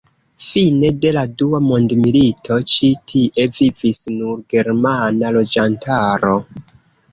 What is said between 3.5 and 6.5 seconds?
vivis nur germana loĝantaro.